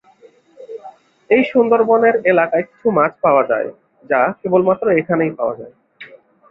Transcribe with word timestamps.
এই 1.29 1.43
সুন্দরবনের 1.51 2.15
এলাকায় 2.31 2.65
কিছু 2.69 2.87
মাছ 2.97 3.11
পাওয়া 3.23 3.43
যায়, 3.51 3.69
যা’ 4.09 4.21
কেবলমাত্র 4.39 4.85
এখানেই 4.99 5.31
পাওয়া 5.39 5.55
যায়। 5.59 5.73